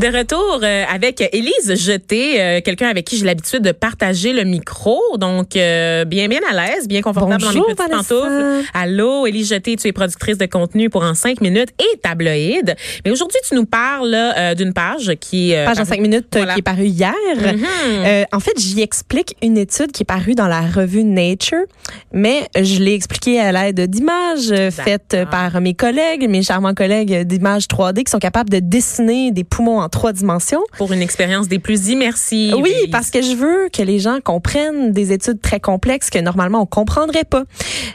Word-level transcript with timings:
De 0.00 0.08
retour 0.08 0.58
euh, 0.64 0.84
avec 0.92 1.22
Élise 1.32 1.74
Jeté, 1.76 2.40
euh, 2.40 2.60
quelqu'un 2.64 2.88
avec 2.88 3.04
qui 3.06 3.16
j'ai 3.16 3.24
l'habitude 3.24 3.62
de 3.62 3.70
partager 3.70 4.32
le 4.32 4.42
micro. 4.42 5.00
Donc, 5.18 5.54
euh, 5.56 6.04
bien, 6.04 6.26
bien 6.26 6.40
à 6.50 6.66
l'aise, 6.66 6.88
bien 6.88 7.00
confortable 7.00 7.42
Bonjour, 7.44 7.62
dans 7.62 7.68
mes 7.68 7.74
petites 7.76 7.90
Vanessa. 7.92 8.14
pantoufles. 8.14 8.68
Allô, 8.74 9.26
Élise 9.26 9.48
Jeté, 9.50 9.76
tu 9.76 9.86
es 9.86 9.92
productrice 9.92 10.36
de 10.36 10.46
contenu 10.46 10.90
pour 10.90 11.04
En 11.04 11.14
5 11.14 11.40
minutes 11.40 11.68
et 11.78 11.98
tabloïd. 11.98 12.74
Mais 13.04 13.12
aujourd'hui, 13.12 13.38
tu 13.48 13.54
nous 13.54 13.66
parles 13.66 14.14
euh, 14.14 14.54
d'une 14.56 14.72
page 14.72 15.12
qui... 15.20 15.54
euh, 15.54 15.64
Page 15.64 15.78
en 15.78 15.82
parue- 15.84 15.88
cinq 15.94 16.00
minutes 16.00 16.26
Voilà. 16.32 16.54
qui 16.54 16.58
est 16.58 16.62
parue 16.62 16.86
hier. 16.86 17.14
Mhm. 17.36 17.64
Euh, 18.04 18.24
en 18.32 18.40
fait, 18.40 18.58
j'y 18.58 18.80
explique 18.82 19.36
une 19.42 19.56
étude 19.56 19.92
qui 19.92 20.02
est 20.02 20.06
parue 20.06 20.34
dans 20.34 20.48
la 20.48 20.62
revue 20.62 21.04
Nature, 21.04 21.64
mais 22.12 22.48
je 22.60 22.80
l'ai 22.82 22.94
expliqué 22.94 23.38
à 23.40 23.52
l'aide 23.52 23.80
d'images 23.88 24.52
faites 24.72 25.16
par 25.30 25.60
mes 25.60 25.74
collègues, 25.74 26.28
mes 26.28 26.42
charmants 26.42 26.74
collègues 26.74 27.22
d'images 27.22 27.66
3D 27.68 28.02
qui 28.02 28.10
sont 28.10 28.18
capables 28.18 28.50
de 28.50 28.58
dessiner 28.58 29.30
des 29.30 29.44
poumons 29.44 29.83
en 29.84 29.88
trois 29.88 30.12
dimensions. 30.12 30.62
Pour 30.78 30.92
une 30.92 31.02
expérience 31.02 31.48
des 31.48 31.58
plus 31.58 31.88
immersives. 31.88 32.54
Oui, 32.56 32.72
parce 32.90 33.10
que 33.10 33.22
je 33.22 33.34
veux 33.36 33.68
que 33.72 33.82
les 33.82 33.98
gens 33.98 34.18
comprennent 34.22 34.92
des 34.92 35.12
études 35.12 35.40
très 35.40 35.60
complexes 35.60 36.10
que 36.10 36.18
normalement 36.18 36.62
on 36.62 36.66
comprendrait 36.66 37.24
pas. 37.24 37.44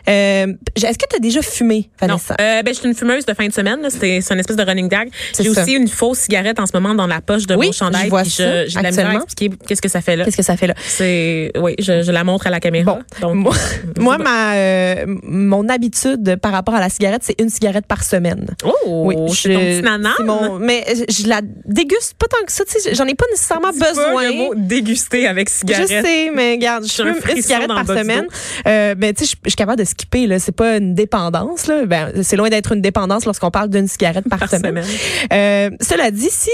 Euh, 0.08 0.48
Est-ce 0.76 0.98
que 0.98 1.06
tu 1.10 1.16
as 1.16 1.20
déjà 1.20 1.42
fumé, 1.42 1.90
Non, 2.02 2.08
Vanessa? 2.08 2.36
euh, 2.40 2.62
ben, 2.64 2.74
je 2.74 2.80
suis 2.80 2.88
une 2.88 2.96
fumeuse 2.96 3.26
de 3.26 3.34
fin 3.34 3.48
de 3.48 3.54
semaine. 3.54 3.80
C'est 3.90 4.20
une 4.32 4.40
espèce 4.40 4.56
de 4.56 4.64
running 4.64 4.88
gag. 4.88 5.10
J'ai 5.40 5.50
aussi 5.50 5.74
une 5.74 5.88
fausse 5.88 6.20
cigarette 6.20 6.60
en 6.60 6.66
ce 6.66 6.72
moment 6.74 6.94
dans 6.96 7.08
la 7.08 7.22
poche 7.22 7.46
de 7.48 7.56
Oui, 7.56 7.68
mon 7.68 7.72
chandail. 7.72 8.06
je 8.06 8.10
vois 8.10 8.24
ça, 8.24 8.66
je- 8.66 8.70
J'ai 8.70 8.80
de 8.80 8.84
la 8.84 8.90
misère 8.90 9.06
à 9.06 9.08
actuellement. 9.10 9.24
expliquer 9.26 9.56
qu'est-ce 9.68 9.82
que 9.82 9.90
ça 9.90 10.02
fait 10.02 10.16
là. 10.16 10.26
Qu'est-ce 10.26 10.38
que 10.38 10.44
ça 10.44 10.58
fait 10.58 10.68
là? 10.68 10.74
C'est 10.86 11.52
oui, 11.60 11.76
je, 11.80 12.04
je 12.04 12.12
la 12.12 12.24
montre 12.24 12.48
à 12.48 12.50
la 12.50 12.60
caméra. 12.60 13.00
Bon, 13.22 13.28
Donc, 13.34 13.36
moi, 13.36 13.54
je 14.20 14.24
ma, 14.24 14.54
euh, 14.56 15.06
mon 15.24 15.68
habitude 15.70 16.38
par 16.42 16.52
rapport 16.52 16.76
à 16.76 16.80
la 16.80 16.90
cigarette, 16.90 17.22
c'est 17.24 17.40
une 17.42 17.50
cigarette 17.50 17.86
par 17.88 18.04
semaine. 18.04 18.48
Oh, 18.64 19.04
Oui, 19.06 19.16
c'est 19.34 19.54
ton 19.54 19.60
petit 19.60 19.82
nanan. 19.82 20.14
c'est 20.18 20.24
mon- 20.24 20.60
mais 20.60 20.86
je 21.10 21.28
la 21.28 21.42
déguste 21.84 22.14
pas 22.18 22.28
tant 22.28 22.44
que 22.46 22.52
ça. 22.52 22.64
tu 22.66 22.80
sais, 22.80 22.94
J'en 22.96 23.06
ai 23.06 23.16
pas 23.16 23.26
nécessairement 23.32 23.72
Dis 23.72 23.80
pas 23.80 23.90
besoin. 23.90 24.24
le 24.30 24.34
mot 24.36 24.54
déguster 24.56 25.28
avec 25.28 25.50
Je 25.50 25.54
cigarette. 25.56 25.88
sais, 26.06 26.32
mais 26.34 26.54
regarde, 26.54 26.86
je 26.86 27.02
un 27.02 27.14
fume 27.14 27.36
une 27.38 27.42
cigarette 27.42 27.68
par 27.68 27.86
semaine. 27.88 28.28
Euh, 28.68 28.96
mais 28.98 29.14
tu 29.14 29.26
sais, 29.26 29.32
je 29.32 29.36
je 29.46 29.50
suis 29.52 29.56
capable 29.56 29.80
de 29.80 29.86
skipper. 29.88 30.28
Là, 30.28 30.40
c'est 30.40 30.52
pas 30.52 30.78
une 30.78 30.94
dépendance. 30.96 31.68
Là. 31.68 31.86
Ben, 31.86 32.12
c'est 32.24 32.36
loin 32.36 32.50
d'être 32.50 32.72
une 32.74 32.82
dépendance 32.82 33.26
lorsqu'on 33.26 33.52
parle 33.52 33.70
d'une 33.70 33.88
cigarette 33.88 34.26
par, 34.30 34.40
Par 34.40 34.50
semaine. 34.50 34.84
semaine. 34.84 35.00
Euh, 35.34 35.70
cela 35.82 36.12
dit, 36.12 36.30
si 36.30 36.50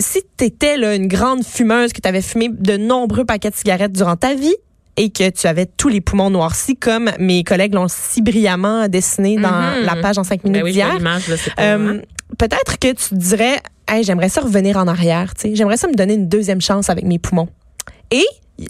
si 0.00 0.22
t'étais 0.36 0.76
là 0.76 0.94
une 0.94 1.08
grande 1.08 1.44
fumeuse, 1.44 1.92
que 1.92 2.00
tu 2.00 2.08
avais 2.08 2.22
fumé 2.22 2.48
de 2.52 2.76
nombreux 2.76 3.24
paquets 3.24 3.50
de 3.50 3.56
cigarettes 3.56 3.92
durant 3.92 4.16
ta 4.16 4.34
vie 4.34 4.54
et 4.96 5.10
que 5.10 5.28
tu 5.30 5.46
avais 5.46 5.66
tous 5.66 5.88
les 5.88 6.00
poumons 6.00 6.30
noircis, 6.30 6.76
comme 6.76 7.10
mes 7.18 7.42
collègues 7.44 7.74
l'ont 7.74 7.88
si 7.88 8.22
brillamment 8.22 8.88
dessiné 8.88 9.36
dans 9.36 9.50
Mhm. 9.50 9.84
la 9.84 9.96
page 9.96 10.18
en 10.18 10.24
cinq 10.24 10.44
minutes 10.44 10.62
Ben 10.62 10.64
oui, 10.64 10.74
je 11.36 11.50
euh, 11.60 12.00
peut-être 12.38 12.78
que 12.78 12.88
tu 12.88 13.08
te 13.10 13.14
dirais, 13.14 13.60
hey, 13.88 14.02
j'aimerais 14.04 14.28
ça 14.28 14.40
revenir 14.40 14.76
en 14.76 14.86
arrière, 14.86 15.34
tu 15.34 15.48
sais, 15.50 15.54
j'aimerais 15.56 15.76
ça 15.76 15.88
me 15.88 15.94
donner 15.94 16.14
une 16.14 16.28
deuxième 16.28 16.60
chance 16.60 16.90
avec 16.90 17.04
mes 17.04 17.18
poumons. 17.18 17.48
Et 18.10 18.24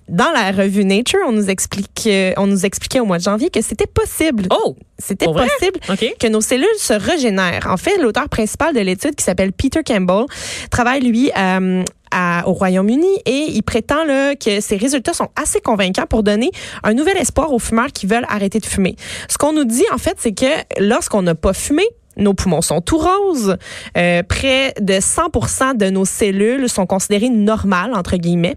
dans 0.09 0.31
la 0.33 0.51
revue 0.53 0.85
Nature, 0.85 1.19
on 1.27 1.33
nous 1.33 1.51
explique, 1.51 2.05
euh, 2.07 2.33
on 2.39 2.47
nous 2.47 2.65
expliquait 2.65 3.01
au 3.01 3.05
mois 3.05 3.19
de 3.19 3.23
janvier 3.23 3.51
que 3.51 3.61
c'était 3.61 3.87
possible. 3.87 4.45
Oh, 4.51 4.77
C'était 4.99 5.27
possible 5.49 5.79
que 6.19 6.27
nos 6.29 6.41
cellules 6.41 6.67
se 6.79 6.95
régénèrent. 6.95 7.67
En 7.69 7.77
fait, 7.77 7.99
l'auteur 7.99 8.29
principal 8.31 8.75
de 8.75 8.81
l'étude, 8.81 9.15
qui 9.15 9.23
s'appelle 9.25 9.53
Peter 9.53 9.81
Campbell, 9.85 10.25
travaille, 10.71 11.03
lui, 11.03 11.31
euh, 11.37 11.85
à- 12.11 12.45
au 12.49 12.53
Royaume-Uni 12.53 13.09
et 13.27 13.47
il 13.51 13.63
prétend 13.63 14.05
là, 14.05 14.37
que 14.37 14.61
ces 14.61 14.77
résultats 14.77 15.13
sont 15.13 15.29
assez 15.37 15.61
convaincants 15.61 16.07
pour 16.09 16.23
donner 16.23 16.51
un 16.83 16.95
nouvel 16.95 17.19
espoir 17.19 17.53
aux 17.53 17.59
fumeurs 17.59 17.89
qui 17.93 18.07
veulent 18.07 18.27
arrêter 18.29 18.61
de 18.61 18.67
fumer. 18.67 18.97
Ce 19.29 19.37
qu'on 19.37 19.53
nous 19.53 19.65
dit, 19.65 19.85
en 19.93 19.99
fait, 19.99 20.17
c'est 20.19 20.33
que 20.33 20.47
lorsqu'on 20.81 21.23
n'a 21.23 21.35
pas 21.35 21.53
fumé, 21.53 21.83
nos 22.17 22.35
poumons 22.35 22.63
sont 22.63 22.81
tout 22.81 22.99
roses. 22.99 23.57
Euh, 23.97 24.23
près 24.23 24.75
de 24.81 24.95
100% 24.95 25.77
de 25.77 25.91
nos 25.91 26.05
cellules 26.05 26.69
sont 26.69 26.87
considérées 26.87 27.31
normales, 27.31 27.93
entre 27.95 28.17
guillemets. 28.17 28.57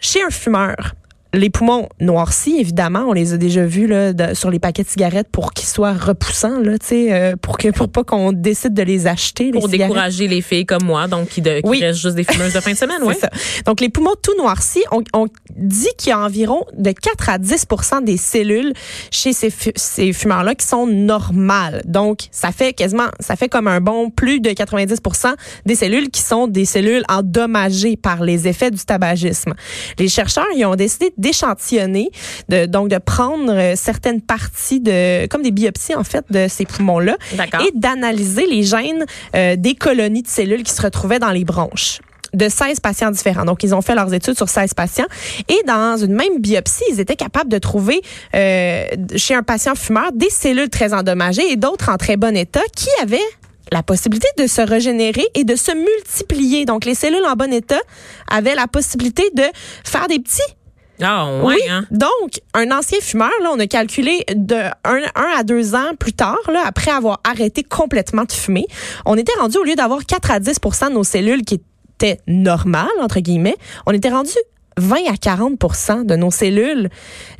Chez 0.00 0.22
un 0.22 0.30
fumeur, 0.30 0.94
les 1.34 1.50
poumons 1.50 1.88
noircis, 2.00 2.56
évidemment, 2.58 3.04
on 3.08 3.12
les 3.12 3.32
a 3.32 3.36
déjà 3.36 3.64
vus 3.66 3.86
là, 3.86 4.12
de- 4.12 4.34
sur 4.34 4.50
les 4.50 4.58
paquets 4.58 4.84
de 4.84 4.88
cigarettes 4.88 5.28
pour 5.30 5.52
qu'ils 5.52 5.68
soient 5.68 5.92
repoussants, 5.92 6.60
là, 6.60 6.78
tu 6.78 6.86
sais, 6.86 7.12
euh, 7.12 7.34
pour 7.40 7.58
que 7.58 7.68
pour 7.68 7.88
pas 7.88 8.04
qu'on 8.04 8.32
décide 8.32 8.72
de 8.74 8.82
les 8.82 9.06
acheter. 9.06 9.50
Pour 9.50 9.68
les 9.68 9.78
décourager 9.78 10.28
les 10.28 10.40
filles 10.40 10.64
comme 10.66 10.84
moi, 10.84 11.08
donc 11.08 11.28
qui, 11.28 11.42
de, 11.42 11.60
qui 11.60 11.68
Oui. 11.68 11.80
restent 11.80 12.00
juste 12.00 12.14
des 12.16 12.24
fumeuses 12.24 12.52
de 12.54 12.60
fin 12.60 12.72
de 12.72 12.76
semaine, 12.76 12.98
ça. 13.20 13.28
Donc, 13.66 13.80
les 13.80 13.88
poumons 13.88 14.14
tout 14.22 14.32
noircis, 14.38 14.82
on, 14.92 15.02
on 15.12 15.26
dit 15.56 15.88
qu'il 15.98 16.10
y 16.10 16.12
a 16.12 16.20
environ 16.20 16.64
de 16.76 16.90
4 16.92 17.28
à 17.28 17.38
10% 17.38 18.04
des 18.04 18.16
cellules 18.16 18.72
chez 19.10 19.32
ces, 19.32 19.50
fu- 19.50 19.72
ces 19.76 20.12
fumeurs-là 20.12 20.54
qui 20.54 20.66
sont 20.66 20.86
normales. 20.86 21.82
Donc, 21.84 22.20
ça 22.30 22.52
fait 22.52 22.72
quasiment, 22.72 23.08
ça 23.20 23.36
fait 23.36 23.48
comme 23.48 23.68
un 23.68 23.80
bon 23.80 24.10
plus 24.10 24.40
de 24.40 24.50
90% 24.50 25.34
des 25.66 25.74
cellules 25.74 26.10
qui 26.10 26.20
sont 26.22 26.46
des 26.46 26.64
cellules 26.64 27.02
endommagées 27.08 27.96
par 27.96 28.22
les 28.22 28.46
effets 28.48 28.70
du 28.70 28.84
tabagisme. 28.84 29.54
Les 29.98 30.08
chercheurs, 30.08 30.46
ils 30.56 30.64
ont 30.64 30.76
décidé 30.76 31.12
d'échantillonner, 31.24 32.10
de, 32.50 32.66
donc 32.66 32.88
de 32.88 32.98
prendre 32.98 33.50
euh, 33.50 33.74
certaines 33.76 34.20
parties 34.20 34.80
de, 34.80 35.26
comme 35.26 35.42
des 35.42 35.52
biopsies, 35.52 35.94
en 35.94 36.04
fait, 36.04 36.24
de 36.30 36.46
ces 36.48 36.66
poumons-là 36.66 37.16
D'accord. 37.32 37.62
et 37.62 37.70
d'analyser 37.74 38.46
les 38.46 38.62
gènes 38.62 39.06
euh, 39.34 39.56
des 39.56 39.74
colonies 39.74 40.22
de 40.22 40.28
cellules 40.28 40.62
qui 40.62 40.72
se 40.72 40.82
retrouvaient 40.82 41.18
dans 41.18 41.30
les 41.30 41.44
bronches 41.44 42.00
de 42.34 42.48
16 42.48 42.80
patients 42.80 43.10
différents. 43.10 43.44
Donc, 43.44 43.62
ils 43.62 43.74
ont 43.74 43.80
fait 43.80 43.94
leurs 43.94 44.12
études 44.12 44.36
sur 44.36 44.48
16 44.48 44.74
patients. 44.74 45.06
Et 45.48 45.62
dans 45.66 45.96
une 45.96 46.12
même 46.14 46.40
biopsie, 46.40 46.82
ils 46.90 47.00
étaient 47.00 47.16
capables 47.16 47.48
de 47.48 47.58
trouver 47.58 48.02
euh, 48.34 48.84
chez 49.16 49.34
un 49.34 49.44
patient 49.44 49.76
fumeur 49.76 50.10
des 50.12 50.30
cellules 50.30 50.68
très 50.68 50.92
endommagées 50.92 51.48
et 51.52 51.56
d'autres 51.56 51.90
en 51.90 51.96
très 51.96 52.16
bon 52.16 52.36
état 52.36 52.62
qui 52.76 52.88
avaient 53.00 53.18
la 53.72 53.82
possibilité 53.82 54.26
de 54.36 54.46
se 54.46 54.60
régénérer 54.60 55.24
et 55.34 55.44
de 55.44 55.56
se 55.56 55.72
multiplier. 55.72 56.64
Donc, 56.64 56.84
les 56.84 56.94
cellules 56.94 57.24
en 57.24 57.34
bon 57.34 57.52
état 57.52 57.80
avaient 58.28 58.56
la 58.56 58.66
possibilité 58.66 59.22
de 59.34 59.44
faire 59.84 60.08
des 60.08 60.18
petits 60.18 60.42
Ah, 61.02 61.26
ouais, 61.42 61.54
oui. 61.56 61.60
hein. 61.68 61.84
Donc, 61.90 62.40
un 62.54 62.70
ancien 62.70 62.98
fumeur, 63.00 63.30
là, 63.42 63.50
on 63.52 63.58
a 63.58 63.66
calculé 63.66 64.24
de 64.34 64.56
un, 64.84 65.00
un 65.16 65.38
à 65.38 65.42
deux 65.42 65.74
ans 65.74 65.94
plus 65.98 66.12
tard, 66.12 66.38
là, 66.52 66.62
après 66.66 66.90
avoir 66.90 67.20
arrêté 67.24 67.62
complètement 67.64 68.24
de 68.24 68.32
fumer, 68.32 68.66
on 69.06 69.16
était 69.16 69.32
rendu, 69.38 69.58
au 69.58 69.64
lieu 69.64 69.74
d'avoir 69.74 70.04
4 70.06 70.30
à 70.30 70.40
10% 70.40 70.88
de 70.90 70.94
nos 70.94 71.04
cellules 71.04 71.42
qui 71.42 71.60
étaient 71.98 72.20
normales, 72.28 72.86
entre 73.00 73.20
guillemets, 73.20 73.56
on 73.86 73.92
était 73.92 74.08
rendu 74.10 74.30
20 74.76 74.96
à 75.08 75.12
40% 75.14 76.04
de 76.04 76.16
nos 76.16 76.32
cellules 76.32 76.90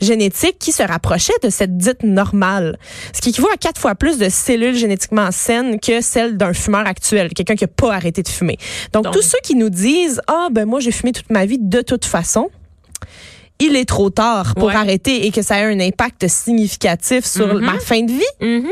génétiques 0.01 0.57
qui 0.61 0.71
se 0.71 0.85
rapprochaient 0.85 1.33
de 1.43 1.51
cette 1.51 1.77
dite 1.77 2.05
normale. 2.05 2.79
Ce 3.13 3.21
qui 3.21 3.31
équivaut 3.31 3.49
à 3.53 3.57
quatre 3.57 3.81
fois 3.81 3.97
plus 3.97 4.19
de 4.19 4.29
cellules 4.29 4.77
génétiquement 4.77 5.31
saines 5.33 5.81
que 5.81 6.01
celles 6.01 6.37
d'un 6.37 6.53
fumeur 6.53 6.87
actuel, 6.87 7.31
quelqu'un 7.35 7.57
qui 7.57 7.65
n'a 7.65 7.69
pas 7.75 7.93
arrêté 7.93 8.23
de 8.23 8.29
fumer. 8.29 8.57
Donc, 8.93 9.05
Donc- 9.05 9.15
tous 9.15 9.23
ceux 9.23 9.39
qui 9.43 9.57
nous 9.57 9.69
disent, 9.71 10.21
ah, 10.29 10.47
ben 10.53 10.65
moi, 10.65 10.79
j'ai 10.79 10.93
fumé 10.93 11.11
toute 11.13 11.31
ma 11.31 11.45
vie 11.45 11.59
de 11.61 11.81
toute 11.81 12.05
façon, 12.05 12.51
il 13.61 13.77
est 13.77 13.85
trop 13.85 14.11
tard 14.11 14.55
pour 14.55 14.69
Ouais. 14.69 14.75
arrêter 14.75 15.27
et 15.27 15.31
que 15.31 15.43
ça 15.43 15.57
a 15.57 15.65
un 15.67 15.79
impact 15.81 16.27
significatif 16.29 17.25
sur 17.25 17.55
Mhm. 17.55 17.61
ma 17.61 17.79
fin 17.79 18.03
de 18.03 18.13
vie, 18.13 18.23
Mhm. 18.41 18.69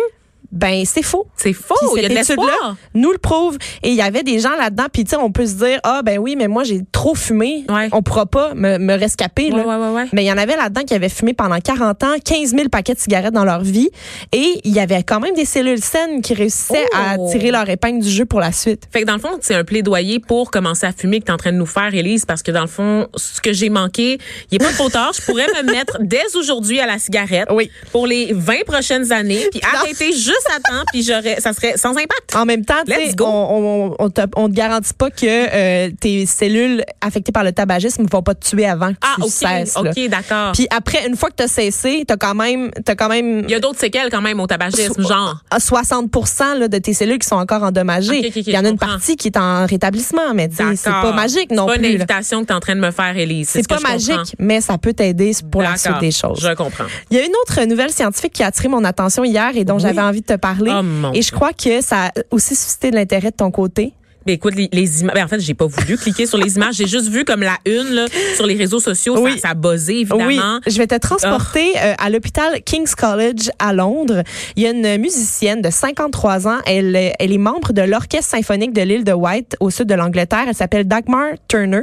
Ben 0.53 0.85
c'est 0.85 1.03
faux. 1.03 1.27
C'est 1.37 1.53
faux, 1.53 1.75
Puis 1.81 1.89
il 1.97 2.03
y 2.03 2.07
a 2.07 2.09
de 2.09 2.15
cette 2.25 2.39
étude-là 2.39 2.77
nous 2.95 3.11
le 3.11 3.19
prouve. 3.19 3.57
Et 3.83 3.89
il 3.89 3.95
y 3.95 4.03
avait 4.03 4.23
des 4.23 4.39
gens 4.39 4.55
là-dedans, 4.57 4.87
puis 4.93 5.05
tu 5.05 5.11
sais, 5.11 5.17
on 5.17 5.33
peut 5.33 5.47
se 5.47 5.55
dire, 5.55 5.81
ah 5.83 6.03
ben 6.05 6.19
oui, 6.19 6.37
mais 6.37 6.47
moi 6.49 6.63
j'ai 6.65 6.83
trop 6.93 7.15
fumé, 7.15 7.65
Ouais. 7.69 7.89
on 7.93 8.03
pourra 8.03 8.27
pas 8.27 8.55
me, 8.55 8.79
me 8.79 8.95
rescaper. 8.99 9.51
Ouais, 9.53 9.65
là. 9.65 9.93
ouais. 9.93 10.05
Mais 10.13 10.25
il 10.25 10.27
y 10.27 10.33
en 10.33 10.39
avait 10.39 10.57
là-dedans 10.57 10.83
qui 10.83 10.95
avaient 10.95 11.09
fumé 11.09 11.33
pendant 11.33 11.59
40 11.59 12.03
ans, 12.05 12.15
15 12.25 12.51
000 12.51 12.69
paquets 12.69 12.95
de 12.95 12.99
cigarettes 13.01 13.33
dans 13.35 13.45
leur 13.45 13.63
vie, 13.63 13.91
et 14.33 14.61
il 14.65 14.73
y 14.73 14.81
avait 14.81 15.03
quand 15.03 15.21
même 15.21 15.35
des 15.35 15.45
cellules 15.45 15.83
saines 15.83 16.21
qui 16.23 16.35
réussissaient 16.35 16.87
à 16.95 17.17
Oh. 17.19 17.29
tirer 17.31 17.51
leur 17.51 17.69
épingle 17.69 18.03
du 18.03 18.11
jeu 18.11 18.25
pour 18.25 18.41
la 18.41 18.53
suite. 18.53 18.85
Fait 18.93 19.01
que 19.01 19.07
dans 19.07 19.15
le 19.15 19.21
fond, 19.21 19.39
c'est 19.41 19.55
un 19.55 19.65
plaidoyer 19.65 20.19
pour 20.21 20.51
commencer 20.51 20.87
à 20.87 20.93
fumer 20.93 21.21
que 21.21 21.25
tu 21.25 21.31
es 21.31 21.35
en 21.35 21.39
train 21.39 21.53
de 21.53 21.57
nous 21.59 21.67
faire, 21.67 21.95
Élise, 21.95 22.25
parce 22.27 22.43
que 22.43 22.51
dans 22.51 22.63
le 22.63 22.67
fond, 22.67 23.07
ce 23.17 23.41
que 23.41 23.53
j'ai 23.53 23.69
manqué, 23.71 24.19
il 24.51 24.57
est 24.57 24.65
pas 24.65 24.73
trop 24.73 24.89
tard. 24.89 25.13
Je 25.19 25.23
pourrais 25.25 25.47
me 25.63 25.71
mettre 25.73 25.99
dès 26.01 26.37
aujourd'hui 26.37 26.81
à 26.81 26.87
la 26.87 26.99
cigarette 26.99 27.49
Oui. 27.51 27.71
pour 27.93 28.07
les 28.07 28.33
20 28.33 28.65
prochaines 28.67 29.13
années, 29.13 29.47
puis 29.51 29.61
arrêter 29.75 30.13
juste 30.13 30.42
à 30.51 30.61
temps, 30.61 30.85
puis 30.93 31.03
j'aurais, 31.03 31.41
ça 31.41 31.53
serait 31.53 31.77
sans 31.77 31.91
impact. 31.91 32.35
En 32.35 32.45
même 32.45 32.65
temps, 32.65 32.75
Let's 32.87 33.15
go. 33.15 33.25
on, 33.27 33.91
on, 33.91 33.97
on, 33.99 34.11
te, 34.11 34.23
on 34.37 34.49
te 34.49 34.55
garantit 34.55 34.95
pas 34.95 35.11
que 35.11 35.27
euh, 35.27 35.91
tes 36.01 36.27
cellules 36.27 36.85
affectées 37.01 37.33
par 37.33 37.45
le 37.45 37.53
tabagisme 37.53 38.07
vont 38.11 38.23
pas 38.23 38.35
te 38.35 38.49
tuer 38.49 38.67
avant 38.67 38.93
que 38.93 38.99
Ah, 39.03 39.15
tu 39.17 39.23
ok, 39.25 39.31
cesses. 39.31 39.77
ok, 39.77 40.09
d'accord. 40.09 40.53
Puis 40.53 40.67
après, 40.71 41.07
une 41.07 41.17
fois 41.17 41.31
que 41.31 41.37
tu 41.37 41.43
as 41.45 41.49
cessé, 41.49 42.05
tu 42.07 42.13
as 42.13 42.17
quand 42.17 42.35
même, 42.35 42.71
t'as 42.85 42.95
quand 42.95 43.09
même 43.09 43.41
Il 43.45 43.51
y 43.51 43.55
a 43.55 43.61
d'autres 43.61 43.79
séquelles 43.79 44.11
quand 44.11 44.21
même 44.23 44.41
au 44.41 44.47
tabagisme, 44.47 45.03
So- 45.03 45.09
genre. 45.09 45.41
à 45.51 45.61
60 45.61 46.11
là, 46.59 46.69
de 46.69 46.79
tes 46.79 46.95
cellules 46.95 47.19
qui 47.19 47.29
sont 47.29 47.37
encore 47.37 47.63
endommagées. 47.63 48.31
Il 48.35 48.49
y 48.49 48.59
en 48.59 48.65
a 48.65 48.69
une 48.69 48.79
partie 48.79 49.17
qui 49.17 49.29
est 49.29 49.37
en 49.37 49.67
rétablissement, 49.67 50.35
mais 50.35 50.49
c'est 50.53 50.91
pas 50.91 51.13
magique 51.13 51.51
non 51.51 51.67
C'est 51.69 51.75
pas 51.75 51.79
plus. 51.79 51.87
une 51.87 51.93
là. 51.93 52.05
invitation 52.05 52.41
que 52.43 52.47
tu 52.47 52.53
es 52.53 52.57
en 52.57 52.61
train 52.61 52.75
de 52.77 52.81
me 52.81 52.91
faire, 52.91 53.17
Élise. 53.17 53.49
C'est 53.51 53.63
ce 53.63 53.69
pas 53.69 53.77
comprends. 53.77 53.93
magique, 53.93 54.35
mais 54.39 54.61
ça 54.61 54.79
peut 54.79 54.93
t'aider 54.93 55.33
pour 55.51 55.63
la 55.63 55.77
suite 55.77 55.99
des 56.01 56.11
choses. 56.11 56.39
Je 56.41 56.55
comprends. 56.55 56.85
Il 57.11 57.17
y 57.17 57.21
a 57.21 57.25
une 57.25 57.33
autre 57.43 57.63
nouvelle 57.65 57.91
scientifique 57.91 58.33
qui 58.33 58.43
a 58.43 58.47
attiré 58.47 58.69
mon 58.69 58.85
attention 58.85 59.25
hier 59.25 59.51
et 59.55 59.65
dont 59.65 59.75
Oui. 59.77 59.81
j'avais 59.83 60.01
envie 60.01 60.21
de 60.21 60.27
te 60.33 60.39
parler. 60.39 60.73
Oh, 60.75 61.11
et 61.15 61.23
je 61.23 61.33
crois 61.33 61.53
que 61.53 61.81
ça 61.81 62.07
a 62.07 62.13
aussi 62.31 62.55
suscité 62.55 62.91
de 62.91 62.97
l'intérêt 62.97 63.31
de 63.31 63.37
ton 63.37 63.51
côté. 63.51 63.93
Ben 64.27 64.35
écoute, 64.35 64.55
les, 64.55 65.01
images. 65.01 65.15
Ben 65.15 65.25
en 65.25 65.29
fait, 65.29 65.41
j'ai 65.41 65.55
pas 65.55 65.67
voulu 65.67 65.97
cliquer 65.97 66.27
sur 66.27 66.39
les 66.39 66.55
images. 66.57 66.75
J'ai 66.75 66.87
juste 66.87 67.09
vu 67.09 67.25
comme 67.25 67.43
la 67.43 67.59
une 67.67 67.95
là, 67.95 68.07
sur 68.37 68.47
les 68.47 68.55
réseaux 68.55 68.81
sociaux. 68.81 69.19
Oui. 69.19 69.39
Ça, 69.39 69.51
a 69.51 69.55
buzzé, 69.55 70.01
évidemment. 70.01 70.27
Oui. 70.27 70.41
Je 70.67 70.79
vais 70.79 70.87
te 70.87 70.97
transporter 70.97 71.73
ah. 71.77 71.87
euh, 71.87 71.95
à 71.99 72.11
l'hôpital 72.11 72.63
King's 72.65 72.95
College 72.95 73.51
à 73.59 73.73
Londres. 73.73 74.23
Il 74.57 74.63
y 74.63 74.67
a 74.67 74.71
une 74.71 75.01
musicienne 75.01 75.63
de 75.63 75.71
53 75.71 76.49
ans. 76.49 76.59
Elle, 76.67 76.97
elle 77.19 77.33
est 77.33 77.39
membre 77.39 77.73
de 77.73 77.83
l'Orchestre 77.83 78.31
symphonique 78.31 78.73
de 78.73 78.83
l'île 78.83 79.05
de 79.05 79.13
White 79.13 79.57
au 79.61 79.71
sud 79.71 79.87
de 79.87 79.95
l'Angleterre. 79.95 80.45
Elle 80.49 80.55
s'appelle 80.55 80.87
Dagmar 80.87 81.33
Turner. 81.49 81.83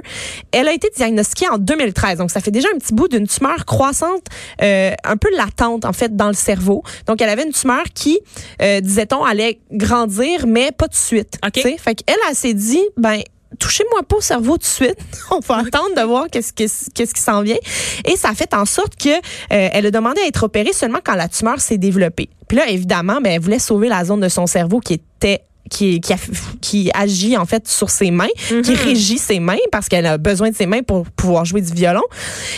Elle 0.52 0.68
a 0.68 0.74
été 0.74 0.90
diagnostiquée 0.96 1.50
en 1.50 1.58
2013. 1.58 2.20
Donc, 2.20 2.32
ça 2.32 2.40
fait 2.42 2.52
déjà 2.52 2.68
un 2.74 2.78
petit 2.78 2.94
bout 2.94 3.08
d'une 3.08 3.28
tumeur 3.28 3.66
croissante, 3.66 4.24
euh, 4.62 4.92
un 5.04 5.18
peu 5.18 5.30
latente, 5.36 5.86
en 5.86 5.94
fait, 5.94 6.16
dans 6.16 6.28
le 6.28 6.34
cerveau. 6.34 6.84
Donc, 7.08 7.22
elle 7.22 7.30
avait 7.30 7.46
une 7.46 7.54
tumeur 7.54 7.84
qui, 7.94 8.20
euh, 8.62 8.82
disait-on, 8.82 9.24
allait 9.24 9.60
grandir, 9.72 10.48
mais 10.48 10.72
pas 10.72 10.88
de 10.88 10.96
suite. 10.96 11.40
OK. 11.46 11.62
Fait 11.62 11.96
qu'elle, 11.96 12.18
elle 12.30 12.36
s'est 12.36 12.54
dit, 12.54 12.82
ben, 12.98 13.22
touchez-moi 13.58 14.04
pas 14.04 14.18
au 14.18 14.22
cerveau 14.22 14.54
tout 14.54 14.60
de 14.60 14.66
suite. 14.66 14.98
On 15.32 15.40
va 15.40 15.58
attendre 15.58 15.96
de 15.96 16.02
voir 16.02 16.28
qu'est-ce 16.32 16.54
qu'est-ce 16.54 17.14
qui 17.14 17.22
s'en 17.22 17.42
vient. 17.42 17.58
Et 18.06 18.16
ça 18.16 18.30
a 18.30 18.36
fait 18.36 18.54
en 18.54 18.66
sorte 18.66 18.96
que 18.96 19.10
euh, 19.10 19.20
elle 19.50 19.86
a 19.86 19.92
demandé 19.92 20.22
à 20.22 20.28
être 20.28 20.44
opérée 20.44 20.74
seulement 20.74 21.00
quand 21.04 21.16
la 21.16 21.28
tumeur 21.28 21.60
s'est 21.60 21.78
développée. 21.78 22.30
Puis 22.48 22.58
là, 22.58 22.68
évidemment, 22.70 23.22
ben, 23.22 23.34
elle 23.34 23.42
voulait 23.42 23.60
sauver 23.60 23.90
la 23.90 24.06
zone 24.06 24.22
de 24.22 24.30
son 24.30 24.48
cerveau 24.48 24.80
qui 24.80 24.94
était 24.94 25.44
qui, 25.70 26.02
qui, 26.02 26.14
qui, 26.62 26.92
agit 26.94 27.38
en 27.38 27.46
fait 27.46 27.68
sur 27.68 27.90
ses 27.90 28.12
mains, 28.12 28.28
qui 28.48 28.54
mm-hmm. 28.54 28.84
régit 28.84 29.18
ses 29.18 29.40
mains 29.40 29.58
parce 29.72 29.88
qu'elle 29.88 30.06
a 30.06 30.18
besoin 30.18 30.50
de 30.50 30.56
ses 30.56 30.66
mains 30.66 30.84
pour 30.84 31.06
pouvoir 31.12 31.46
jouer 31.46 31.62
du 31.62 31.74
violon. 31.74 32.02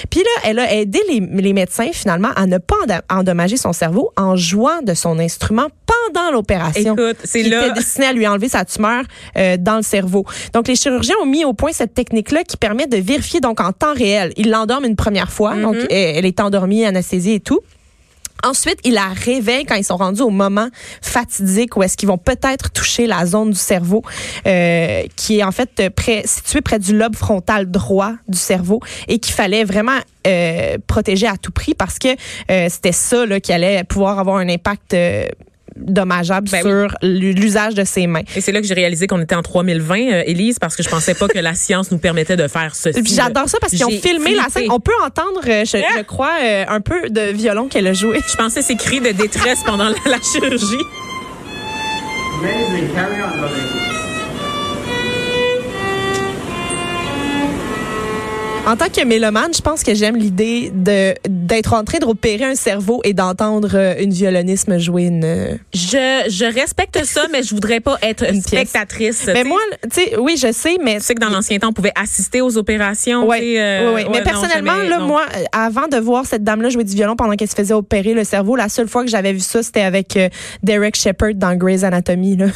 Puis 0.09 0.21
là, 0.21 0.49
elle 0.49 0.59
a 0.59 0.73
aidé 0.73 0.99
les, 1.09 1.19
les 1.19 1.53
médecins 1.53 1.89
finalement 1.91 2.29
à 2.35 2.45
ne 2.47 2.57
pas 2.57 2.75
endommager 3.09 3.57
son 3.57 3.73
cerveau 3.73 4.11
en 4.17 4.35
jouant 4.35 4.81
de 4.81 4.93
son 4.93 5.19
instrument 5.19 5.67
pendant 5.85 6.31
l'opération. 6.31 6.93
Écoute, 6.93 7.17
c'est 7.23 7.43
là. 7.43 7.65
était 7.65 7.75
destiné 7.75 8.07
à 8.07 8.13
lui 8.13 8.27
enlever 8.27 8.49
sa 8.49 8.65
tumeur 8.65 9.03
euh, 9.37 9.57
dans 9.59 9.77
le 9.77 9.83
cerveau. 9.83 10.25
Donc 10.53 10.67
les 10.67 10.75
chirurgiens 10.75 11.15
ont 11.21 11.25
mis 11.25 11.45
au 11.45 11.53
point 11.53 11.71
cette 11.73 11.93
technique-là 11.93 12.43
qui 12.43 12.57
permet 12.57 12.87
de 12.87 12.97
vérifier 12.97 13.39
donc 13.39 13.59
en 13.59 13.71
temps 13.71 13.93
réel. 13.93 14.31
Ils 14.37 14.49
l'endorment 14.49 14.87
une 14.87 14.95
première 14.95 15.31
fois, 15.31 15.55
donc 15.55 15.75
mm-hmm. 15.75 15.87
elle 15.89 16.25
est 16.25 16.39
endormie, 16.39 16.85
anesthésie 16.85 17.33
et 17.33 17.39
tout. 17.39 17.59
Ensuite, 18.43 18.79
il 18.83 18.93
la 18.93 19.07
réveille 19.07 19.65
quand 19.65 19.75
ils 19.75 19.83
sont 19.83 19.97
rendus 19.97 20.21
au 20.21 20.29
moment 20.29 20.67
fatidique 21.01 21.77
où 21.77 21.83
est-ce 21.83 21.97
qu'ils 21.97 22.09
vont 22.09 22.17
peut-être 22.17 22.71
toucher 22.71 23.07
la 23.07 23.25
zone 23.25 23.51
du 23.51 23.57
cerveau 23.57 24.03
euh, 24.47 25.03
qui 25.15 25.39
est 25.39 25.43
en 25.43 25.51
fait 25.51 25.89
près, 25.89 26.23
située 26.25 26.61
près 26.61 26.79
du 26.79 26.97
lobe 26.97 27.15
frontal 27.15 27.69
droit 27.69 28.13
du 28.27 28.37
cerveau 28.37 28.79
et 29.07 29.19
qu'il 29.19 29.33
fallait 29.33 29.63
vraiment 29.63 29.99
euh, 30.27 30.77
protéger 30.85 31.25
à 31.25 31.35
tout 31.35 31.51
prix 31.51 31.73
parce 31.73 31.97
que 31.97 32.09
euh, 32.09 32.67
c'était 32.69 32.91
ça 32.91 33.25
là, 33.25 33.39
qui 33.39 33.51
allait 33.53 33.83
pouvoir 33.83 34.19
avoir 34.19 34.37
un 34.37 34.49
impact 34.49 34.93
euh, 34.93 35.25
dommageable 35.75 36.49
ben 36.49 36.61
sur 36.61 36.95
l'usage 37.01 37.75
de 37.75 37.83
ses 37.83 38.07
mains. 38.07 38.23
Et 38.35 38.41
c'est 38.41 38.51
là 38.51 38.61
que 38.61 38.67
j'ai 38.67 38.73
réalisé 38.73 39.07
qu'on 39.07 39.21
était 39.21 39.35
en 39.35 39.41
3020, 39.41 39.95
euh, 39.95 40.23
Élise, 40.25 40.59
parce 40.59 40.75
que 40.75 40.83
je 40.83 40.89
pensais 40.89 41.13
pas 41.13 41.27
que 41.27 41.39
la 41.39 41.53
science 41.53 41.91
nous 41.91 41.97
permettait 41.97 42.37
de 42.37 42.47
faire 42.47 42.75
ceci. 42.75 43.01
J'adore 43.05 43.47
ça 43.49 43.57
parce 43.59 43.71
qu'ils 43.71 43.85
ont 43.85 43.89
filmé 43.89 44.35
la 44.35 44.49
scène. 44.49 44.69
On 44.69 44.79
peut 44.79 44.91
entendre, 45.03 45.41
euh, 45.47 45.65
je, 45.65 46.03
crois, 46.03 46.35
euh, 46.43 46.65
un 46.67 46.81
peu 46.81 47.09
de 47.09 47.31
violon 47.31 47.67
qu'elle 47.67 47.87
a 47.87 47.93
joué. 47.93 48.19
Je 48.27 48.35
pensais 48.35 48.61
ces 48.61 48.75
cris 48.75 48.99
de 48.99 49.11
détresse 49.11 49.59
pendant 49.65 49.89
la, 49.89 49.95
la 50.05 50.17
chirurgie. 50.21 50.65
En 58.67 58.75
tant 58.77 58.89
que 58.89 59.03
mélomane, 59.03 59.51
je 59.55 59.61
pense 59.61 59.83
que 59.83 59.95
j'aime 59.95 60.15
l'idée 60.15 60.71
de 60.73 61.15
d'être 61.27 61.73
en 61.73 61.83
train 61.83 61.97
de 61.97 62.05
repérer 62.05 62.45
un 62.45 62.53
cerveau 62.53 63.01
et 63.03 63.13
d'entendre 63.13 63.71
euh, 63.73 63.95
une 63.99 64.11
violonisme 64.11 64.77
jouer 64.77 65.05
une. 65.05 65.25
Euh, 65.25 65.55
je, 65.73 66.29
je 66.29 66.45
respecte 66.45 67.03
ça, 67.03 67.25
mais 67.31 67.41
je 67.41 67.55
voudrais 67.55 67.79
pas 67.79 67.97
être 68.03 68.23
une 68.31 68.41
spectatrice. 68.41 69.25
Mais 69.33 69.43
moi, 69.43 69.59
tu 69.83 69.89
sais, 70.01 70.15
oui, 70.17 70.37
je 70.37 70.51
sais, 70.51 70.77
mais. 70.81 70.97
Tu 70.97 71.05
sais 71.05 71.15
que 71.15 71.19
dans 71.19 71.29
l'ancien 71.29 71.57
temps, 71.57 71.69
on 71.69 71.73
pouvait 71.73 71.91
assister 71.95 72.41
aux 72.41 72.55
opérations. 72.55 73.27
Oui, 73.27 73.55
euh, 73.57 73.95
oui, 73.95 74.05
Mais 74.11 74.21
personnellement, 74.21 74.77
là, 74.77 74.99
moi, 74.99 75.25
avant 75.51 75.87
de 75.87 75.97
voir 75.97 76.27
cette 76.27 76.43
dame-là 76.43 76.69
jouer 76.69 76.83
du 76.83 76.93
violon 76.93 77.15
pendant 77.15 77.33
qu'elle 77.33 77.49
se 77.49 77.55
faisait 77.55 77.73
opérer 77.73 78.13
le 78.13 78.23
cerveau, 78.23 78.55
la 78.55 78.69
seule 78.69 78.87
fois 78.87 79.03
que 79.03 79.09
j'avais 79.09 79.33
vu 79.33 79.39
ça, 79.39 79.63
c'était 79.63 79.81
avec 79.81 80.17
Derek 80.61 80.95
Shepard 80.95 81.33
dans 81.33 81.55
Grey's 81.55 81.83
Anatomy. 81.83 82.37
Là. 82.37 82.45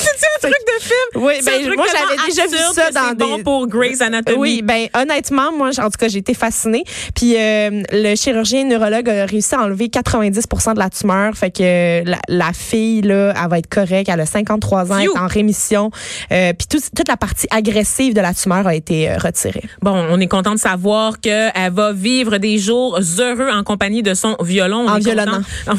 C'est 0.00 0.48
un 0.48 0.50
truc 0.50 0.66
de 0.66 0.82
film? 0.82 1.26
Oui, 1.26 1.34
ben, 1.44 1.74
moi, 1.76 1.86
j'avais 1.92 2.28
déjà 2.28 2.46
vu 2.46 2.74
ça 2.74 2.90
dans 2.90 3.10
des. 3.10 3.24
bon 3.24 3.42
pour 3.42 3.66
Grey's 3.66 4.00
Anatomy. 4.00 4.38
Oui, 4.38 4.62
ben, 4.62 4.88
honnêtement, 5.10 5.52
moi, 5.52 5.70
en 5.78 5.90
tout 5.90 5.98
cas, 5.98 6.08
j'ai 6.08 6.18
été 6.18 6.34
fascinée. 6.34 6.84
Puis 7.14 7.34
euh, 7.36 7.82
le 7.92 8.14
chirurgien 8.14 8.64
neurologue 8.64 9.08
a 9.08 9.26
réussi 9.26 9.54
à 9.54 9.62
enlever 9.62 9.88
90% 9.88 10.74
de 10.74 10.78
la 10.78 10.90
tumeur. 10.90 11.34
Fait 11.34 11.50
que 11.50 12.04
la, 12.28 12.52
fille, 12.52 13.02
là, 13.02 13.34
elle 13.40 13.50
va 13.50 13.58
être 13.58 13.68
correcte. 13.68 14.10
Elle 14.12 14.20
a 14.20 14.26
53 14.26 14.92
ans, 14.92 14.98
elle 14.98 15.04
est 15.04 15.18
en 15.18 15.26
rémission. 15.26 15.90
Euh, 16.32 16.52
puis 16.52 16.66
toute 16.68 17.08
la 17.08 17.16
partie 17.16 17.46
agressive 17.50 18.14
de 18.14 18.20
la 18.20 18.34
tumeur 18.34 18.66
a 18.66 18.74
été 18.74 19.10
euh, 19.10 19.16
retirée. 19.18 19.64
Bon, 19.82 19.92
on 19.92 20.20
est 20.20 20.28
content 20.28 20.54
de 20.54 20.60
savoir 20.60 21.20
qu'elle 21.20 21.52
va 21.72 21.92
vivre 21.92 22.38
des 22.38 22.58
jours 22.58 22.98
heureux 23.18 23.50
en 23.50 23.62
compagnie 23.62 24.02
de 24.02 24.14
son 24.14 24.36
violon. 24.40 24.88
en 24.88 24.98
violonnant. 24.98 25.42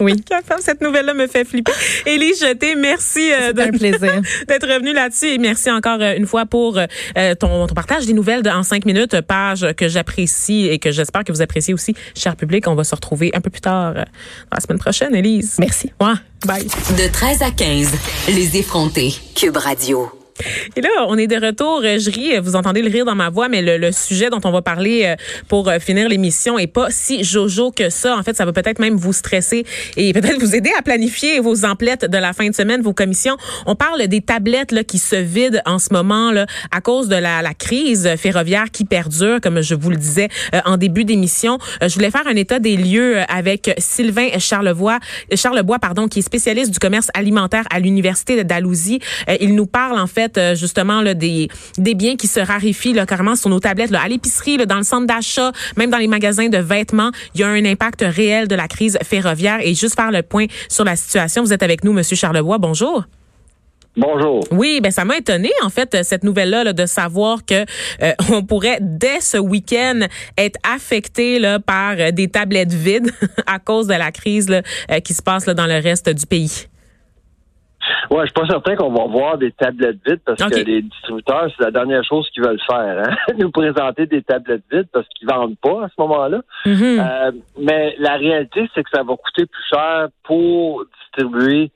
Oui. 0.00 0.14
Cette 0.60 0.80
nouvelle-là 0.80 1.14
me 1.14 1.26
fait 1.26 1.44
flipper. 1.44 1.72
Élie 2.06 2.32
Jeté, 2.40 2.74
merci 2.74 3.32
euh, 3.32 3.52
d'être 3.52 4.66
revenu 4.66 4.92
là-dessus 4.92 5.26
et 5.26 5.38
merci 5.38 5.70
encore 5.70 5.98
euh, 6.00 6.14
une 6.16 6.26
fois 6.26 6.46
pour 6.46 6.78
euh, 6.78 7.34
ton, 7.34 7.66
ton, 7.66 7.74
partage 7.74 8.06
des 8.06 8.12
nouvelles 8.12 8.42
de, 8.42 8.50
en 8.50 8.62
cinq 8.62 8.84
minutes, 8.84 9.20
page 9.22 9.66
que 9.76 9.88
j'apprécie 9.88 10.68
et 10.68 10.78
que 10.78 10.90
j'espère 10.90 11.24
que 11.24 11.32
vous 11.32 11.42
appréciez 11.42 11.74
aussi, 11.74 11.94
cher 12.14 12.36
public. 12.36 12.68
On 12.68 12.74
va 12.74 12.84
se 12.84 12.94
retrouver 12.94 13.30
un 13.34 13.40
peu 13.40 13.50
plus 13.50 13.60
tard 13.60 13.94
la 13.94 14.60
semaine 14.60 14.78
prochaine, 14.78 15.14
Élise. 15.14 15.56
Merci. 15.58 15.92
Ouais. 16.00 16.14
Bye. 16.46 16.64
De 16.64 17.12
13 17.12 17.42
à 17.42 17.50
15, 17.50 17.92
les 18.28 18.56
effrontés. 18.56 19.14
Cube 19.34 19.56
Radio. 19.56 20.19
Et 20.76 20.80
là, 20.80 20.88
on 21.08 21.16
est 21.18 21.26
de 21.26 21.36
retour. 21.36 21.82
Je 21.82 22.10
ris, 22.10 22.38
vous 22.38 22.56
entendez 22.56 22.82
le 22.82 22.90
rire 22.90 23.04
dans 23.04 23.14
ma 23.14 23.30
voix, 23.30 23.48
mais 23.48 23.62
le, 23.62 23.90
sujet 23.92 24.30
dont 24.30 24.40
on 24.44 24.52
va 24.52 24.62
parler 24.62 25.02
euh, 25.04 25.16
pour 25.48 25.68
euh, 25.68 25.78
finir 25.78 26.08
l'émission 26.08 26.58
est 26.58 26.66
pas 26.66 26.88
si 26.90 27.24
jojo 27.24 27.72
que 27.72 27.90
ça. 27.90 28.16
En 28.16 28.22
fait, 28.22 28.36
ça 28.36 28.44
va 28.44 28.52
peut-être 28.52 28.78
même 28.78 28.96
vous 28.96 29.12
stresser 29.12 29.64
et 29.96 30.12
peut-être 30.12 30.40
vous 30.40 30.54
aider 30.54 30.70
à 30.78 30.82
planifier 30.82 31.40
vos 31.40 31.64
emplettes 31.64 32.04
de 32.04 32.18
la 32.18 32.32
fin 32.32 32.48
de 32.48 32.54
semaine, 32.54 32.82
vos 32.82 32.92
commissions. 32.92 33.36
On 33.66 33.74
parle 33.74 34.06
des 34.06 34.20
tablettes 34.20 34.72
là, 34.72 34.84
qui 34.84 34.98
se 34.98 35.16
vident 35.16 35.60
en 35.66 35.78
ce 35.78 35.92
moment 35.92 36.30
là, 36.30 36.46
à 36.70 36.80
cause 36.80 37.08
de 37.08 37.16
la, 37.16 37.42
la 37.42 37.54
crise 37.54 38.08
ferroviaire 38.16 38.70
qui 38.72 38.84
perdure, 38.84 39.40
comme 39.40 39.60
je 39.60 39.74
vous 39.74 39.90
le 39.90 39.96
disais 39.96 40.28
euh, 40.54 40.60
en 40.64 40.76
début 40.76 41.04
d'émission. 41.04 41.58
je 41.82 41.92
voulais 41.94 42.10
faire 42.10 42.26
un 42.26 42.36
état 42.36 42.58
des 42.58 42.76
lieux 42.76 43.18
avec 43.28 43.74
Sylvain 43.78 44.28
Charlevoix, 44.38 44.98
Charlebois, 45.34 45.78
pardon, 45.78 46.08
qui 46.08 46.20
est 46.20 46.22
spécialiste 46.22 46.70
du 46.70 46.78
commerce 46.78 47.08
alimentaire 47.14 47.64
à 47.70 47.80
l'université 47.80 48.36
de 48.36 48.42
Dalhousie. 48.42 49.00
il 49.40 49.54
nous 49.54 49.66
parle 49.66 49.98
en 49.98 50.06
fait 50.06 50.29
euh, 50.38 50.54
justement 50.54 51.00
là, 51.00 51.14
des, 51.14 51.48
des 51.78 51.94
biens 51.94 52.16
qui 52.16 52.26
se 52.26 52.40
raréfient 52.40 52.92
là, 52.92 53.06
carrément 53.06 53.36
sur 53.36 53.50
nos 53.50 53.60
tablettes. 53.60 53.90
Là, 53.90 54.02
à 54.02 54.08
l'épicerie, 54.08 54.58
dans 54.66 54.76
le 54.76 54.82
centre 54.82 55.06
d'achat, 55.06 55.52
même 55.76 55.90
dans 55.90 55.98
les 55.98 56.08
magasins 56.08 56.48
de 56.48 56.58
vêtements, 56.58 57.10
il 57.34 57.40
y 57.40 57.44
a 57.44 57.48
un 57.48 57.64
impact 57.64 58.04
réel 58.06 58.48
de 58.48 58.54
la 58.54 58.68
crise 58.68 58.98
ferroviaire. 59.02 59.60
Et 59.62 59.74
juste 59.74 59.94
faire 59.94 60.10
le 60.10 60.22
point 60.22 60.46
sur 60.68 60.84
la 60.84 60.96
situation, 60.96 61.42
vous 61.42 61.52
êtes 61.52 61.62
avec 61.62 61.84
nous, 61.84 61.92
Monsieur 61.92 62.16
Charlebois. 62.16 62.58
Bonjour. 62.58 63.04
Bonjour. 63.96 64.44
Oui, 64.52 64.80
ben 64.80 64.92
ça 64.92 65.04
m'a 65.04 65.16
étonné 65.16 65.50
en 65.62 65.68
fait 65.68 66.04
cette 66.04 66.22
nouvelle-là 66.22 66.72
de 66.72 66.86
savoir 66.86 67.44
que 67.44 67.64
euh, 68.02 68.12
on 68.32 68.44
pourrait 68.44 68.78
dès 68.80 69.20
ce 69.20 69.36
week-end 69.36 70.06
être 70.38 70.58
affecté 70.62 71.40
là, 71.40 71.58
par 71.58 71.96
des 72.12 72.28
tablettes 72.28 72.72
vides 72.72 73.10
à 73.46 73.58
cause 73.58 73.88
de 73.88 73.94
la 73.94 74.12
crise 74.12 74.48
là, 74.48 74.62
euh, 74.92 75.00
qui 75.00 75.12
se 75.12 75.22
passe 75.22 75.46
là, 75.46 75.54
dans 75.54 75.66
le 75.66 75.80
reste 75.80 76.08
du 76.08 76.24
pays. 76.24 76.68
Ouais, 78.10 78.20
je 78.20 78.26
suis 78.26 78.32
pas 78.32 78.46
certain 78.46 78.76
qu'on 78.76 78.92
va 78.92 79.06
voir 79.06 79.38
des 79.38 79.52
tablettes 79.52 79.98
vides 80.06 80.20
parce 80.24 80.42
que 80.42 80.64
les 80.64 80.82
distributeurs, 80.82 81.48
c'est 81.56 81.64
la 81.64 81.70
dernière 81.70 82.04
chose 82.04 82.28
qu'ils 82.30 82.44
veulent 82.44 82.60
faire, 82.68 83.04
hein? 83.06 83.16
nous 83.38 83.50
présenter 83.50 84.06
des 84.06 84.22
tablettes 84.22 84.64
vides 84.70 84.88
parce 84.92 85.06
qu'ils 85.08 85.28
vendent 85.28 85.58
pas 85.58 85.84
à 85.84 85.88
ce 85.88 85.94
moment-là. 85.98 86.40
Mm-hmm. 86.66 87.00
Euh, 87.00 87.32
mais 87.58 87.94
la 87.98 88.16
réalité, 88.16 88.68
c'est 88.74 88.82
que 88.82 88.90
ça 88.92 89.02
va 89.02 89.14
coûter 89.16 89.46
plus 89.46 89.64
cher 89.72 90.08
pour 90.24 90.84
distribuer 91.00 91.70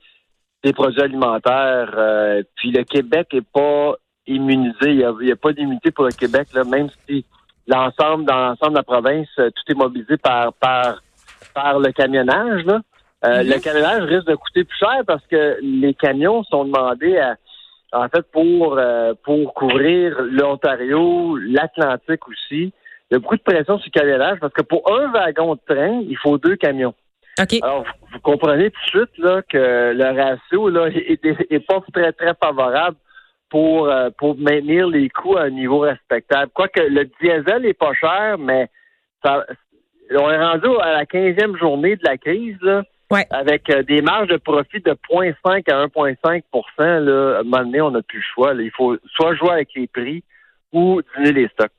des 0.62 0.72
produits 0.72 1.02
alimentaires. 1.02 1.90
Euh, 1.96 2.42
puis 2.56 2.70
le 2.70 2.84
Québec 2.84 3.28
est 3.32 3.46
pas 3.46 3.94
immunisé. 4.26 4.90
Il 4.90 4.96
n'y 4.96 5.04
a, 5.04 5.34
a, 5.34 5.36
pas 5.36 5.52
d'immunité 5.52 5.90
pour 5.90 6.04
le 6.04 6.12
Québec, 6.12 6.48
là, 6.54 6.64
même 6.64 6.88
si 7.06 7.24
l'ensemble, 7.66 8.24
dans 8.24 8.38
l'ensemble 8.38 8.72
de 8.72 8.78
la 8.78 8.82
province, 8.82 9.28
tout 9.36 9.72
est 9.72 9.74
mobilisé 9.74 10.16
par 10.16 10.52
par 10.54 11.00
par 11.54 11.78
le 11.78 11.92
camionnage. 11.92 12.64
Là. 12.64 12.80
Euh, 13.24 13.42
mhm. 13.42 13.48
Le 13.48 13.60
camionnage 13.60 14.02
risque 14.02 14.26
de 14.26 14.34
coûter 14.34 14.64
plus 14.64 14.78
cher 14.78 15.02
parce 15.06 15.26
que 15.26 15.58
les 15.62 15.94
camions 15.94 16.42
sont 16.44 16.64
demandés 16.64 17.18
à, 17.18 17.36
en 17.92 18.08
fait 18.08 18.22
pour 18.32 18.78
euh, 18.78 19.14
pour 19.24 19.54
couvrir 19.54 20.20
l'Ontario, 20.20 21.36
l'Atlantique 21.36 22.28
aussi. 22.28 22.72
Il 23.10 23.14
y 23.14 23.16
a 23.16 23.18
beaucoup 23.18 23.36
de 23.36 23.42
pression 23.42 23.78
sur 23.78 23.90
le 23.94 24.00
camionnage 24.00 24.38
parce 24.40 24.52
que 24.52 24.62
pour 24.62 24.90
un 24.92 25.10
wagon 25.12 25.54
de 25.54 25.60
train, 25.66 26.02
il 26.08 26.16
faut 26.18 26.38
deux 26.38 26.56
camions. 26.56 26.94
Alors, 27.62 27.84
vous, 28.12 28.20
comprenez 28.20 28.70
tout 28.70 28.80
de 28.80 28.90
suite 28.90 29.18
là, 29.18 29.42
que 29.42 29.92
le 29.92 30.04
ratio 30.04 30.68
là, 30.68 30.86
est, 30.94 31.66
pas 31.66 31.80
très, 31.92 32.12
très 32.12 32.34
favorable 32.40 32.96
pour, 33.50 33.88
euh, 33.88 34.10
pour 34.18 34.36
maintenir 34.38 34.86
les 34.86 35.08
coûts 35.08 35.36
à 35.36 35.42
un 35.42 35.50
niveau 35.50 35.80
respectable. 35.80 36.50
Quoique 36.54 36.80
le 36.80 37.04
diesel 37.20 37.66
est 37.66 37.74
pas 37.74 37.92
cher, 37.94 38.38
mais 38.38 38.68
ça, 39.24 39.44
on 40.12 40.30
est 40.30 40.44
rendu 40.44 40.68
à 40.80 40.92
la 40.92 41.06
quinzième 41.06 41.56
journée 41.56 41.96
de 41.96 42.04
la 42.04 42.16
crise. 42.16 42.56
Là. 42.62 42.84
Ouais. 43.14 43.26
avec 43.30 43.70
euh, 43.70 43.82
des 43.82 44.02
marges 44.02 44.28
de 44.28 44.36
profit 44.36 44.80
de 44.80 44.92
0,5 45.10 45.70
à 45.72 45.86
1,5 45.86 46.42
là, 47.00 47.36
à 47.36 47.40
un 47.40 47.42
moment 47.44 47.64
donné, 47.64 47.80
on 47.80 47.90
n'a 47.90 48.02
plus 48.02 48.18
le 48.18 48.24
choix. 48.34 48.54
là. 48.54 48.62
Il 48.62 48.70
faut 48.76 48.96
soit 49.16 49.34
jouer 49.36 49.50
avec 49.50 49.68
les 49.76 49.86
prix 49.86 50.22
ou 50.72 51.00
diminuer 51.16 51.42
les 51.42 51.48
stocks. 51.48 51.70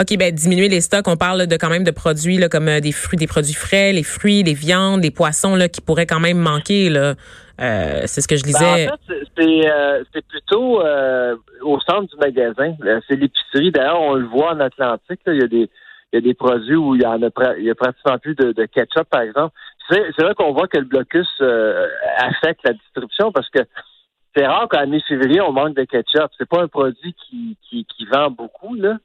OK, 0.00 0.16
ben 0.18 0.34
diminuer 0.34 0.68
les 0.68 0.80
stocks, 0.80 1.06
on 1.06 1.16
parle 1.16 1.46
de 1.46 1.56
quand 1.56 1.70
même 1.70 1.84
de 1.84 1.90
produits 1.90 2.38
là, 2.38 2.48
comme 2.48 2.68
euh, 2.68 2.80
des 2.80 2.92
fruits, 2.92 3.18
des 3.18 3.26
produits 3.28 3.54
frais, 3.54 3.92
les 3.92 4.02
fruits, 4.02 4.42
les 4.42 4.54
viandes, 4.54 5.02
les 5.02 5.10
poissons 5.12 5.54
là, 5.54 5.68
qui 5.68 5.80
pourraient 5.80 6.06
quand 6.06 6.20
même 6.20 6.38
manquer. 6.38 6.90
Là. 6.90 7.14
Euh, 7.60 8.02
c'est 8.06 8.20
ce 8.20 8.28
que 8.28 8.36
je 8.36 8.42
Ben, 8.42 8.48
disais. 8.48 8.88
en 8.90 8.96
fait, 8.96 9.24
c'est- 9.38 9.68
euh, 9.70 10.02
plutôt 10.28 10.80
euh, 10.84 11.36
au 11.62 11.78
centre 11.80 12.08
du 12.12 12.16
magasin. 12.18 12.74
C'est 13.08 13.16
l'épicerie. 13.16 13.70
D'ailleurs, 13.70 14.00
on 14.00 14.14
le 14.14 14.26
voit 14.26 14.52
en 14.54 14.60
Atlantique. 14.60 15.20
là, 15.26 15.34
il 15.34 15.40
y 15.40 15.44
a 15.44 15.48
des 15.48 15.68
il 16.12 16.16
y 16.16 16.18
a 16.18 16.20
des 16.22 16.34
produits 16.34 16.74
où 16.74 16.96
il 16.96 17.02
y 17.02 17.06
en 17.06 17.22
a, 17.22 17.28
il 17.56 17.64
y 17.64 17.70
a 17.70 17.74
pratiquement 17.76 18.18
plus 18.18 18.34
de, 18.34 18.50
de 18.50 18.64
ketchup, 18.64 19.08
par 19.08 19.20
exemple. 19.20 19.54
C'est 19.90 20.22
là 20.22 20.34
qu'on 20.34 20.52
voit 20.52 20.68
que 20.68 20.78
le 20.78 20.84
blocus 20.84 21.28
euh, 21.40 21.86
affecte 22.18 22.60
la 22.64 22.72
distribution 22.74 23.32
parce 23.32 23.48
que 23.50 23.60
c'est 24.36 24.46
rare 24.46 24.68
qu'à 24.68 24.86
mi-février, 24.86 25.40
on 25.40 25.52
manque 25.52 25.74
de 25.74 25.84
ketchup. 25.84 26.30
C'est 26.38 26.48
pas 26.48 26.62
un 26.62 26.68
produit 26.68 27.14
qui, 27.14 27.56
qui, 27.68 27.84
qui 27.84 28.04
vend 28.06 28.30
beaucoup, 28.30 28.74
là. 28.74 28.98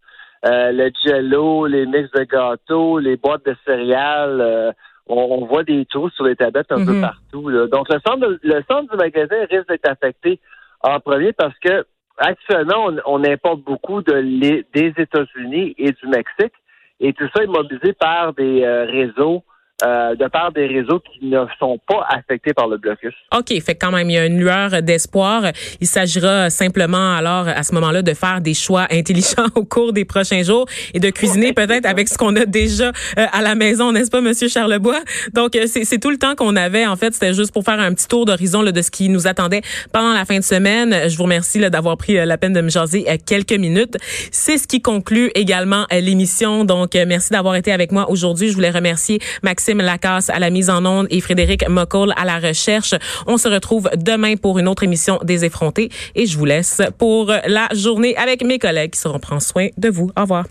Euh, 0.46 0.72
le 0.72 0.92
jello, 1.04 1.66
les 1.66 1.88
mix 1.88 2.12
de 2.12 2.24
gâteaux, 2.24 3.00
les 3.00 3.16
boîtes 3.18 3.44
de 3.46 3.56
céréales, 3.66 4.40
euh, 4.42 4.72
on, 5.08 5.16
on 5.42 5.46
voit 5.46 5.64
des 5.64 5.86
trous 5.86 6.10
sur 6.12 6.26
les 6.26 6.36
tablettes 6.36 6.72
un 6.72 6.86
peu 6.86 6.94
Mhm. 6.94 7.02
partout. 7.02 7.50
Là. 7.50 7.66
Donc, 7.68 7.92
le 7.92 8.00
centre, 8.06 8.20
de- 8.28 8.40
le 8.44 8.64
centre 8.70 8.92
du 8.92 8.98
magasin 8.98 9.38
risque 9.50 9.68
d'être 9.68 9.90
affecté 9.90 10.40
en 10.82 11.00
premier 11.00 11.34
parce 11.34 11.58
que 11.60 11.86
actuellement, 12.18 12.86
on, 12.88 12.98
on 13.08 13.24
importe 13.24 13.62
beaucoup 13.62 14.04
de 14.04 14.14
les- 14.14 14.66
des 14.74 14.94
États-Unis 14.98 15.74
et 15.80 15.92
du 15.94 16.08
Mexique. 16.08 16.54
Et 17.00 17.12
tout 17.14 17.28
ça 17.36 17.44
est 17.44 17.48
mobilisé 17.48 17.94
par 17.94 18.34
des 18.34 18.64
euh, 18.64 18.86
réseaux, 18.86 19.44
euh, 19.84 20.16
de 20.16 20.26
par 20.30 20.54
des 20.54 20.68
réseaux 20.68 21.02
qui 21.02 21.26
ne 21.26 21.44
sont 21.60 21.78
pas 21.86 22.06
affectés 22.08 22.54
par 22.54 22.70
le 22.70 22.78
blocus. 22.78 23.14
OK, 23.38 23.54
fait 23.62 23.76
quand 23.76 23.92
même, 23.92 24.10
il 24.10 24.14
y 24.14 24.18
a 24.18 24.26
une 24.26 24.40
lueur 24.40 24.82
d'espoir. 24.82 25.44
Il 25.82 25.88
s'agira 25.88 26.50
simplement 26.50 27.14
alors 27.14 27.50
à 27.50 27.62
ce 27.62 27.74
moment-là 27.76 28.02
de 28.02 28.14
faire 28.14 28.40
des 28.40 28.54
choix 28.54 28.88
intelligents 28.90 29.48
au 29.56 29.66
cours 29.66 29.92
des 29.92 30.06
prochains 30.06 30.44
jours 30.44 30.66
et 30.94 31.02
de 31.02 31.10
cuisiner 31.10 31.52
peut-être 31.52 31.86
avec 31.86 32.08
ce 32.08 32.18
qu'on 32.18 32.38
a 32.38 32.46
déjà 32.46 32.88
euh, 32.88 33.26
à 33.34 33.42
la 33.42 33.56
maison, 33.56 33.92
n'est-ce 33.92 34.10
pas, 34.10 34.22
Monsieur 34.22 34.48
Charlebois? 34.48 35.02
Donc, 35.34 35.58
euh, 35.58 35.66
c'est 35.68 36.00
tout 36.00 36.10
le 36.10 36.18
temps 36.18 36.36
qu'on 36.36 36.56
avait. 36.56 36.86
En 36.86 36.96
fait, 36.96 37.14
c'était 37.14 37.34
juste 37.34 37.52
pour 37.52 37.66
faire 37.66 37.82
un 37.82 37.94
petit 37.94 38.08
tour 38.08 38.24
d'horizon 38.24 38.64
de 38.64 38.82
ce 38.82 38.92
qui 38.92 39.10
nous 39.10 39.28
attendait 39.28 39.62
pendant 39.92 40.14
la 40.14 40.24
fin 40.24 40.38
de 40.38 40.44
semaine. 40.44 41.10
Je 41.10 41.18
vous 41.18 41.24
remercie 41.24 41.60
d'avoir 41.70 41.98
pris 41.98 42.18
euh, 42.18 42.24
la 42.24 42.38
peine 42.38 42.54
de 42.54 42.62
me 42.62 42.70
jaser 42.70 43.06
quelques 43.26 43.52
minutes. 43.52 43.98
C'est 44.32 44.58
ce 44.58 44.68
qui 44.68 44.82
conclut 44.82 45.32
également 45.36 45.86
l'émission. 45.92 46.64
Donc, 46.64 46.96
merci 46.96 47.34
d'avoir 47.34 47.56
été 47.56 47.74
avec 47.74 47.92
moi 47.92 48.10
aujourd'hui. 48.10 48.48
Je 48.48 48.54
voulais 48.54 48.70
remercier 48.70 49.20
Maxime 49.44 49.65
Lacasse 49.74 50.30
à 50.30 50.40
la 50.40 50.50
mise 50.50 50.70
en 50.70 50.86
onde 50.86 51.08
et 51.10 51.22
Frédéric 51.22 51.68
Moccol 51.68 52.14
à 52.16 52.26
la 52.26 52.40
recherche. 52.40 52.94
On 53.28 53.38
se 53.38 53.48
retrouve 53.48 53.90
demain 53.96 54.36
pour 54.36 54.60
une 54.60 54.68
autre 54.68 54.84
émission 54.84 55.20
des 55.24 55.46
effrontés 55.46 55.90
et 56.16 56.26
je 56.26 56.38
vous 56.38 56.46
laisse 56.46 56.82
pour 56.98 57.28
la 57.28 57.68
journée 57.74 58.16
avec 58.18 58.44
mes 58.44 58.60
collègues 58.60 58.92
qui 58.92 59.00
seront 59.00 59.20
prendre 59.20 59.42
soin 59.42 59.68
de 59.78 59.90
vous. 59.90 60.12
Au 60.18 60.22
revoir. 60.22 60.46